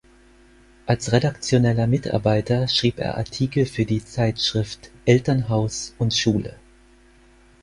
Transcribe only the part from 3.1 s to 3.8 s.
Artikel